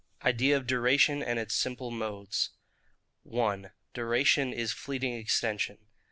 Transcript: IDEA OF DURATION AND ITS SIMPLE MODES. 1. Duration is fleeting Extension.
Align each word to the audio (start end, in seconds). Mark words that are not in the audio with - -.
IDEA 0.23 0.57
OF 0.57 0.65
DURATION 0.65 1.21
AND 1.21 1.37
ITS 1.37 1.53
SIMPLE 1.53 1.91
MODES. 1.91 2.49
1. 3.21 3.69
Duration 3.93 4.51
is 4.51 4.73
fleeting 4.73 5.13
Extension. 5.13 5.77